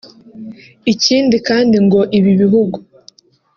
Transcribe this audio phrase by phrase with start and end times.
[0.93, 2.77] ikindi kandi ngo ibi bihugu